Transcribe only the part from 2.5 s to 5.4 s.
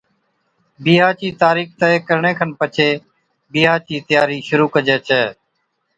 پڇي بِيھا چِي تياري شرُوع ڪجي ڇَي